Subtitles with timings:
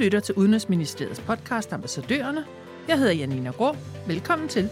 [0.00, 2.44] lytter til Udenrigsministeriets podcast Ambassadørerne.
[2.88, 3.76] Jeg hedder Janina Grå.
[4.06, 4.68] Velkommen til.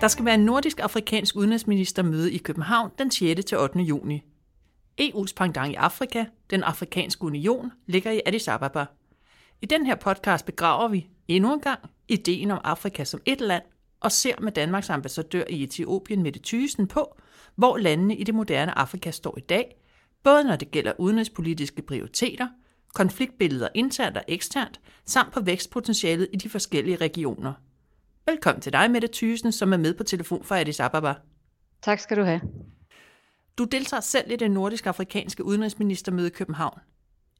[0.00, 3.44] Der skal være en nordisk-afrikansk udenrigsministermøde i København den 6.
[3.44, 3.78] til 8.
[3.78, 4.22] juni.
[5.00, 8.86] EU's pendant i Afrika, den afrikanske union, ligger i Addis Ababa.
[9.62, 13.62] I den her podcast begraver vi endnu en gang ideen om Afrika som et land
[14.00, 17.16] og ser med Danmarks ambassadør i Etiopien Mette Thyssen på,
[17.54, 19.76] hvor landene i det moderne Afrika står i dag,
[20.22, 22.48] både når det gælder udenrigspolitiske prioriteter,
[22.94, 27.52] konfliktbilleder internt og eksternt, samt på vækstpotentialet i de forskellige regioner.
[28.26, 31.14] Velkommen til dig, Mette Thyssen, som er med på telefon fra Addis Ababa.
[31.82, 32.40] Tak skal du have.
[33.58, 36.78] Du deltager selv i det nordisk-afrikanske udenrigsministermøde i København.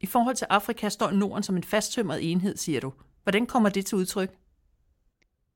[0.01, 2.93] I forhold til Afrika står Norden som en fasttømret enhed, siger du.
[3.23, 4.31] Hvordan kommer det til udtryk?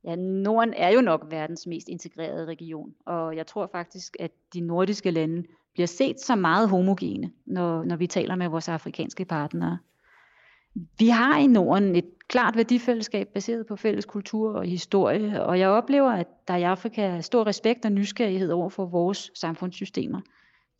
[0.04, 4.60] Ja, Norden er jo nok verdens mest integrerede region, og jeg tror faktisk, at de
[4.60, 9.78] nordiske lande bliver set som meget homogene, når, når vi taler med vores afrikanske partnere.
[10.98, 15.68] Vi har i Norden et klart værdifællesskab baseret på fælles kultur og historie, og jeg
[15.68, 20.20] oplever, at der i Afrika er stor respekt og nysgerrighed over for vores samfundssystemer.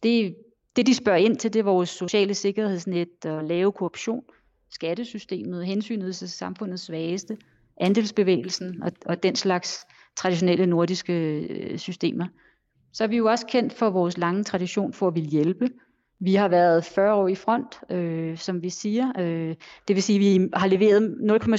[0.03, 0.37] Det,
[0.77, 4.25] det de spørger ind til, det er vores sociale sikkerhedsnet og lave korruption,
[4.71, 7.37] skattesystemet, hensynet til samfundets svageste,
[7.81, 12.27] andelsbevægelsen og, og den slags traditionelle nordiske øh, systemer.
[12.95, 15.69] Så er vi jo også kendt for vores lange tradition for at ville hjælpe.
[16.21, 19.13] Vi har været 40 år i front, øh, som vi siger.
[19.19, 19.55] Øh,
[19.89, 21.17] det vil sige, at vi har leveret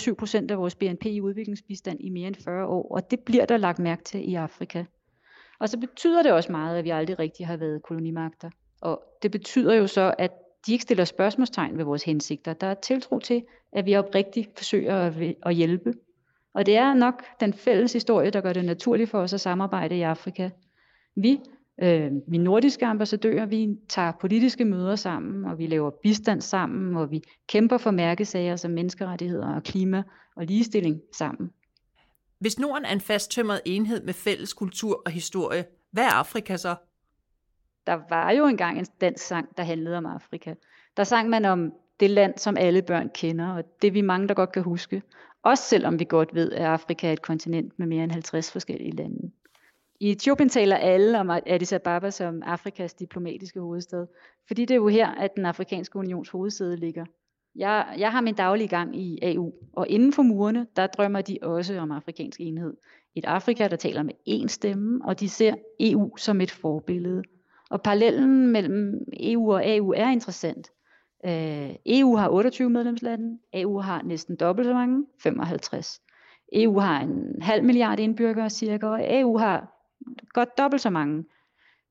[0.10, 3.46] 0,7 procent af vores BNP i udviklingsbistand i mere end 40 år, og det bliver
[3.46, 4.84] der lagt mærke til i Afrika.
[5.60, 8.50] Og så betyder det også meget, at vi aldrig rigtig har været kolonimagter.
[8.82, 10.32] Og det betyder jo så, at
[10.68, 12.54] de ikke stiller spørgsmålstegn ved vores hensigter.
[12.54, 15.14] Der er tiltro til, at vi oprigtigt forsøger at,
[15.46, 15.94] at hjælpe.
[16.54, 19.98] Og det er nok den fælles historie, der gør det naturligt for os at samarbejde
[19.98, 20.50] i Afrika.
[21.16, 21.40] Vi,
[21.82, 27.12] øh, vi nordiske ambassadører, vi tager politiske møder sammen, og vi laver bistand sammen, og
[27.12, 30.04] vi kæmper for mærkesager som menneskerettigheder og klima
[30.36, 31.50] og ligestilling sammen.
[32.40, 36.76] Hvis Norden er en fasttømret enhed med fælles kultur og historie, hvad er Afrika så?
[37.88, 40.54] Der var jo engang en dansk sang, der handlede om Afrika.
[40.98, 44.34] Der sang man om det land, som alle børn kender, og det vi mange, der
[44.34, 45.02] godt kan huske.
[45.44, 48.92] Også selvom vi godt ved, at Afrika er et kontinent med mere end 50 forskellige
[48.92, 49.32] lande.
[50.06, 54.08] I Etiopien taler alle om Addis Ababa som Afrikas diplomatiske hovedstad,
[54.48, 57.06] fordi det er jo her, at den afrikanske unions hovedsæde ligger.
[57.56, 61.38] Jeg, jeg har min daglige gang i AU, og inden for murene, der drømmer de
[61.42, 62.74] også om afrikansk enhed.
[63.16, 67.24] Et Afrika, der taler med én stemme, og de ser EU som et forbillede.
[67.70, 70.72] Og parallellen mellem EU og AU er interessant.
[71.26, 76.02] Øh, EU har 28 medlemslande, AU har næsten dobbelt så mange, 55.
[76.54, 79.75] EU har en halv milliard indbyggere cirka, og AU har
[80.34, 81.26] godt dobbelt så mange.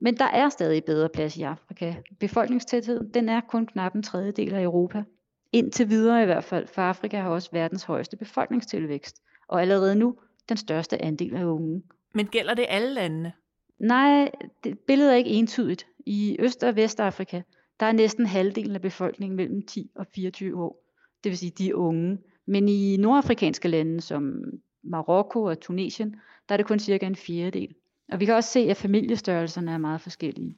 [0.00, 1.94] Men der er stadig bedre plads i Afrika.
[2.20, 5.04] Befolkningstætheden den er kun knap en tredjedel af Europa.
[5.53, 10.16] Indtil videre i hvert fald, for Afrika har også verdens højeste befolkningstilvækst, og allerede nu
[10.48, 11.82] den største andel af unge.
[12.15, 13.32] Men gælder det alle landene?
[13.78, 14.31] Nej,
[14.65, 15.86] det, billedet er ikke entydigt.
[16.06, 17.42] I Øst- og Vestafrika,
[17.81, 20.84] der er næsten halvdelen af befolkningen mellem 10 og 24 år.
[21.25, 22.19] Det vil sige, de er unge.
[22.47, 24.44] Men i nordafrikanske lande som
[24.82, 26.16] Marokko og Tunesien,
[26.48, 27.75] der er det kun cirka en fjerdedel.
[28.15, 30.57] Og vi kan også se, at familiestørrelserne er meget forskellige.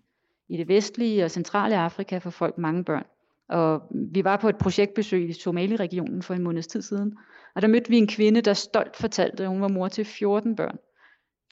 [0.48, 3.04] I det vestlige og centrale Afrika får folk mange børn.
[3.48, 7.18] Og vi var på et projektbesøg i Somali-regionen for en måneds tid siden,
[7.54, 10.56] og der mødte vi en kvinde, der stolt fortalte, at hun var mor til 14
[10.56, 10.78] børn.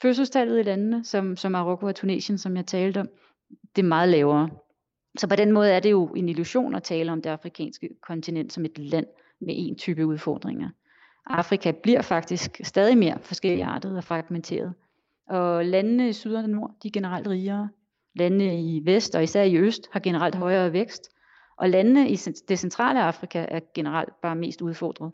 [0.01, 3.09] Fødselstallet i landene, som, som Marokko og Tunesien, som jeg talte om,
[3.75, 4.49] det er meget lavere.
[5.17, 8.53] Så på den måde er det jo en illusion at tale om det afrikanske kontinent
[8.53, 9.07] som et land
[9.39, 10.69] med en type udfordringer.
[11.25, 14.73] Afrika bliver faktisk stadig mere forskelligartet og fragmenteret.
[15.29, 17.69] Og landene i syd og nord, de er generelt rigere.
[18.15, 21.09] Landene i vest og især i øst har generelt højere vækst.
[21.57, 22.15] Og landene i
[22.47, 25.13] det centrale Afrika er generelt bare mest udfordret.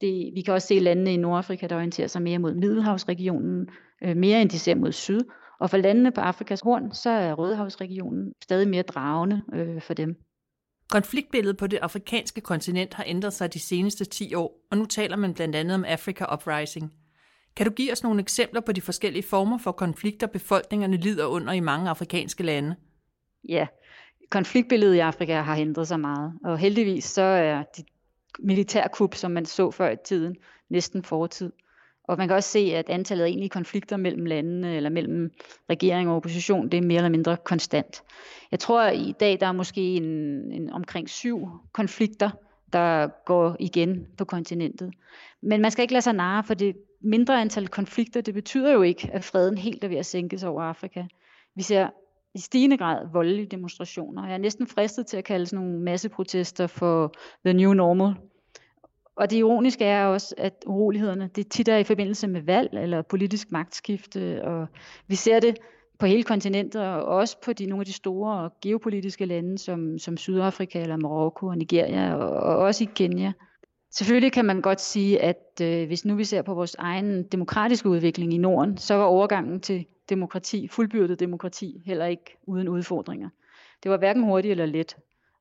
[0.00, 3.68] Det, vi kan også se landene i Nordafrika, der orienterer sig mere mod Middelhavsregionen,
[4.02, 5.20] øh, mere end de ser mod syd.
[5.60, 10.16] Og for landene på Afrikas horn, så er Rødehavsregionen stadig mere dragende øh, for dem.
[10.90, 15.16] Konfliktbilledet på det afrikanske kontinent har ændret sig de seneste 10 år, og nu taler
[15.16, 16.92] man blandt andet om Africa Uprising.
[17.56, 21.52] Kan du give os nogle eksempler på de forskellige former for konflikter, befolkningerne lider under
[21.52, 22.76] i mange afrikanske lande?
[23.48, 23.66] Ja,
[24.30, 27.84] konfliktbilledet i Afrika har ændret sig meget, og heldigvis så er de
[28.38, 30.36] militærkup, som man så før i tiden,
[30.70, 31.52] næsten fortid.
[32.04, 35.30] Og man kan også se, at antallet af egentlige konflikter mellem landene eller mellem
[35.70, 38.02] regering og opposition, det er mere eller mindre konstant.
[38.50, 40.02] Jeg tror, at i dag der er måske en,
[40.52, 42.30] en omkring syv konflikter,
[42.72, 44.92] der går igen på kontinentet.
[45.42, 48.82] Men man skal ikke lade sig narre, for det mindre antal konflikter, det betyder jo
[48.82, 51.04] ikke, at freden helt er ved at sænkes over Afrika.
[51.54, 51.88] Vi ser
[52.34, 54.26] i stigende grad voldelige demonstrationer.
[54.26, 57.14] Jeg er næsten fristet til at kalde sådan nogle masseprotester for
[57.44, 58.14] the new normal.
[59.16, 63.02] Og det ironiske er også, at urolighederne det tit er i forbindelse med valg eller
[63.02, 64.66] politisk magtskifte, og
[65.06, 65.56] vi ser det
[65.98, 70.16] på hele kontinentet, og også på de, nogle af de store geopolitiske lande, som, som
[70.16, 73.32] Sydafrika eller Marokko og Nigeria, og, og også i Kenya.
[73.92, 77.88] Selvfølgelig kan man godt sige, at øh, hvis nu vi ser på vores egen demokratiske
[77.88, 83.28] udvikling i Norden, så var overgangen til demokrati, fuldbyrdet demokrati, heller ikke uden udfordringer.
[83.82, 84.96] Det var hverken hurtigt eller let.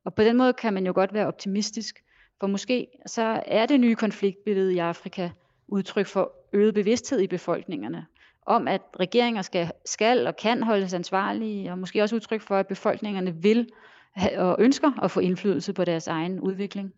[0.06, 2.04] Og på den måde kan man jo godt være optimistisk,
[2.40, 5.30] for måske så er det nye konfliktbillede i Afrika
[5.68, 8.06] udtryk for øget bevidsthed i befolkningerne,
[8.46, 12.68] om at regeringer skal, skal og kan holdes ansvarlige, og måske også udtryk for, at
[12.68, 13.70] befolkningerne vil
[14.38, 16.94] og ønsker at få indflydelse på deres egen udvikling.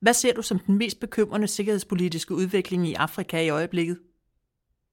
[0.00, 3.98] Hvad ser du som den mest bekymrende sikkerhedspolitiske udvikling i Afrika i øjeblikket?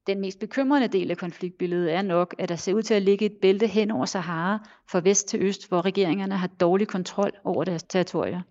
[0.08, 3.26] Den mest bekymrende del af konfliktbilledet er nok, at der ser ud til at ligge
[3.26, 7.64] et bælte hen over Sahara fra vest til øst, hvor regeringerne har dårlig kontrol over
[7.64, 8.42] deres territorier.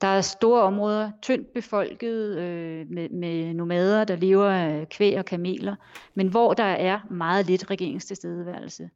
[0.00, 5.24] Der er store områder, tyndt befolket øh, med, med nomader, der lever af kvæg og
[5.24, 5.76] kameler,
[6.14, 8.90] men hvor der er meget lidt regeringstilstedeværelse.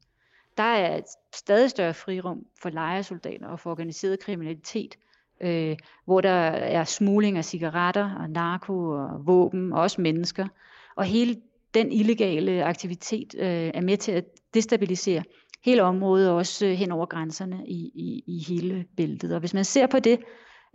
[0.57, 1.05] Der er et
[1.35, 4.95] stadig større frirum for lejesoldater og for organiseret kriminalitet,
[5.41, 5.75] øh,
[6.05, 10.47] hvor der er smugling af cigaretter og narko og våben og også mennesker.
[10.95, 11.35] Og hele
[11.73, 15.23] den illegale aktivitet øh, er med til at destabilisere
[15.65, 19.33] hele området, også øh, hen over grænserne i, i, i hele bæltet.
[19.33, 20.19] Og hvis man ser på det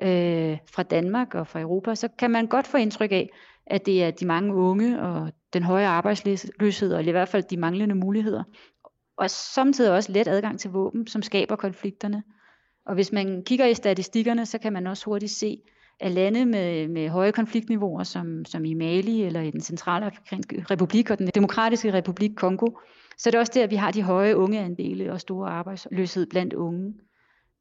[0.02, 3.30] øh, fra Danmark og fra Europa, så kan man godt få indtryk af,
[3.66, 7.56] at det er de mange unge og den høje arbejdsløshed, og i hvert fald de
[7.56, 8.42] manglende muligheder,
[9.16, 12.22] og samtidig også let adgang til våben, som skaber konflikterne.
[12.88, 15.60] Og hvis man kigger i statistikkerne, så kan man også hurtigt se,
[16.00, 20.64] at lande med, med høje konfliktniveauer, som, som i Mali eller i den centrale afrikanske
[20.70, 22.66] republik og den demokratiske republik Kongo,
[23.18, 26.54] så er det også der, at vi har de høje ungeandele og store arbejdsløshed blandt
[26.54, 26.94] unge.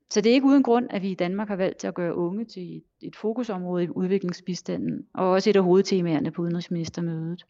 [0.10, 2.16] Så det er ikke uden grund, at vi i Danmark har valgt til at gøre
[2.16, 7.46] unge til et, fokusområde i udviklingsbistanden, og også et af hovedtemaerne på udenrigsministermødet.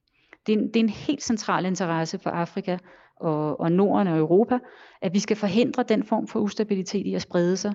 [0.47, 2.77] Det er, en, det er en helt central interesse for Afrika
[3.19, 4.59] og, og Norden og Europa,
[5.01, 7.73] at vi skal forhindre den form for ustabilitet i at sprede sig.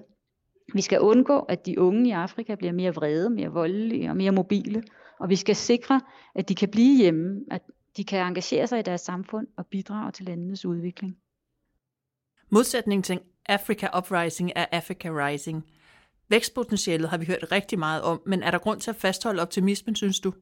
[0.75, 4.33] Vi skal undgå, at de unge i Afrika bliver mere vrede, mere voldelige og mere
[4.33, 4.83] mobile,
[5.21, 6.01] og vi skal sikre,
[6.35, 7.63] at de kan blive hjemme, at
[7.97, 11.17] de kan engagere sig i deres samfund og bidrage til landenes udvikling.
[12.51, 15.65] Modsætning til Africa Uprising er Africa Rising.
[16.29, 19.97] Vækstpotentialet har vi hørt rigtig meget om, men er der grund til at fastholde optimismen,
[19.97, 20.33] synes du?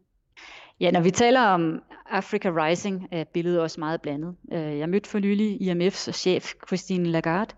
[0.80, 4.36] Ja, når vi taler om Africa Rising, er billedet også meget blandet.
[4.52, 7.54] Øh, jeg mødte for nylig IMF's chef, Christine Lagarde,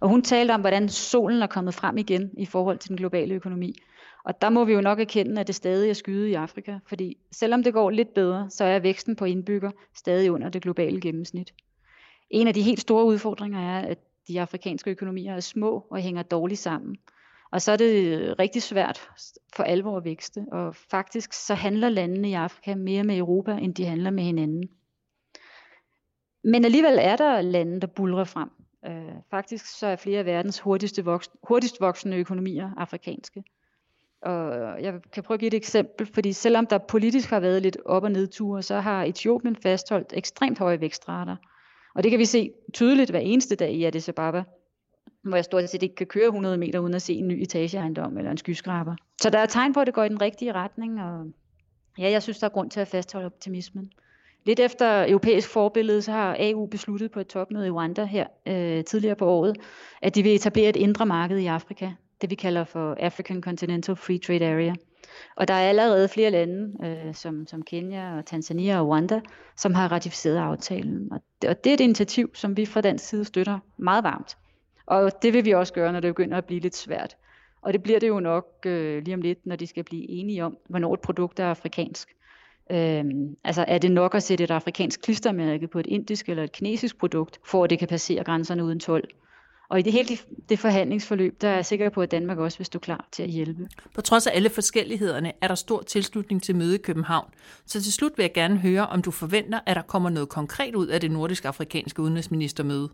[0.00, 3.34] og hun talte om, hvordan solen er kommet frem igen i forhold til den globale
[3.34, 3.74] økonomi.
[4.24, 7.16] Og der må vi jo nok erkende, at det stadig er skyde i Afrika, fordi
[7.32, 11.54] selvom det går lidt bedre, så er væksten på indbygger stadig under det globale gennemsnit.
[12.30, 13.98] En af de helt store udfordringer er, at
[14.28, 16.96] de afrikanske økonomier er små og hænger dårligt sammen.
[17.54, 19.08] Og så er det øh, rigtig svært
[19.56, 20.46] for alvor at vækste.
[20.52, 24.68] Og faktisk så handler landene i Afrika mere med Europa, end de handler med hinanden.
[26.44, 28.48] Men alligevel er der lande, der bulrer frem.
[28.86, 33.44] Øh, faktisk så er flere af verdens hurtigste voks, hurtigst voksende økonomier afrikanske.
[34.22, 37.76] Og jeg kan prøve at give et eksempel, fordi selvom der politisk har været lidt
[37.84, 41.36] op- og nedture, så har Etiopien fastholdt ekstremt høje vækstrater.
[41.94, 44.44] Og det kan vi se tydeligt hver eneste dag i Addis Ababa,
[45.24, 48.18] hvor jeg stort set ikke kan køre 100 meter uden at se en ny etageejendom
[48.18, 48.96] eller en skyskraber.
[49.20, 51.26] Så der er tegn på, at det går i den rigtige retning, og
[51.98, 53.90] ja, jeg synes, der er grund til at fastholde optimismen.
[54.44, 58.84] Lidt efter europæisk forbillede, så har AU besluttet på et topmøde i Rwanda her øh,
[58.84, 59.56] tidligere på året,
[60.02, 61.90] at de vil etablere et indre marked i Afrika,
[62.20, 64.74] det vi kalder for African Continental Free Trade Area.
[65.36, 69.20] Og der er allerede flere lande, øh, som, som Kenya og Tanzania og Rwanda,
[69.56, 71.12] som har ratificeret aftalen.
[71.12, 74.36] Og det, og det er et initiativ, som vi fra dansk side støtter meget varmt.
[74.86, 77.16] Og det vil vi også gøre, når det begynder at blive lidt svært.
[77.62, 80.44] Og det bliver det jo nok øh, lige om lidt, når de skal blive enige
[80.44, 82.08] om, hvornår et produkt er afrikansk.
[82.70, 86.52] Øhm, altså er det nok at sætte et afrikansk klistermærke på et indisk eller et
[86.52, 89.04] kinesisk produkt, for at det kan passere grænserne uden tolv?
[89.68, 92.64] Og i det hele det forhandlingsforløb, der er jeg sikker på, at Danmark også vil
[92.64, 93.68] stå klar til at hjælpe.
[93.94, 97.30] På trods af alle forskellighederne er der stor tilslutning til møde i København.
[97.66, 100.74] Så til slut vil jeg gerne høre, om du forventer, at der kommer noget konkret
[100.74, 102.88] ud af det nordisk-afrikanske udenrigsministermøde.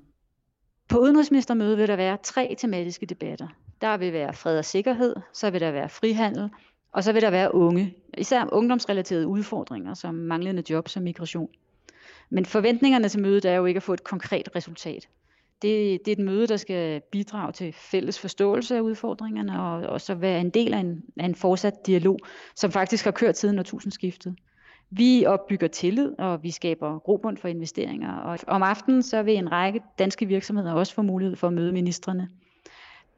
[0.90, 3.48] På udenrigsministermødet vil der være tre tematiske debatter.
[3.80, 6.50] Der vil være fred og sikkerhed, så vil der være frihandel,
[6.92, 11.48] og så vil der være unge, især ungdomsrelaterede udfordringer, som manglende jobs og migration.
[12.30, 15.08] Men forventningerne til mødet er jo ikke at få et konkret resultat.
[15.62, 20.00] Det, det er et møde, der skal bidrage til fælles forståelse af udfordringerne, og, og
[20.00, 22.18] så være en del af en, af en fortsat dialog,
[22.56, 24.36] som faktisk har kørt siden årtusindskiftet.
[24.90, 28.12] Vi opbygger tillid, og vi skaber grobund for investeringer.
[28.12, 31.72] Og om aftenen så vil en række danske virksomheder også få mulighed for at møde
[31.72, 32.28] ministerne.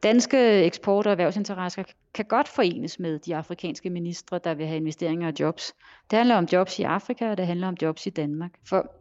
[0.02, 1.82] danske eksport- og erhvervsinteresser
[2.14, 5.72] kan godt forenes med de afrikanske ministre, der vil have investeringer og jobs.
[6.10, 8.50] Det handler om jobs i Afrika, og det handler om jobs i Danmark.
[8.68, 8.92] For,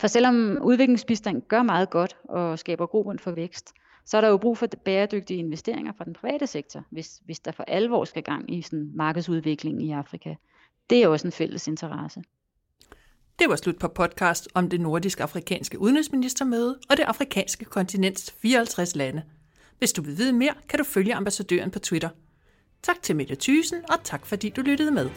[0.00, 3.72] for selvom udviklingsbistand gør meget godt og skaber grobund for vækst,
[4.06, 7.52] så er der jo brug for bæredygtige investeringer fra den private sektor, hvis, hvis der
[7.52, 10.34] for alvor skal gang i sådan markedsudvikling i Afrika.
[10.90, 12.22] Det er også en fælles interesse.
[13.38, 19.22] Det var slut på podcast om det nordisk-afrikanske udenrigsministermøde og det afrikanske kontinents 54 lande.
[19.78, 22.08] Hvis du vil vide mere, kan du følge ambassadøren på Twitter.
[22.82, 25.10] Tak til Mette Thysen, og tak fordi du lyttede med.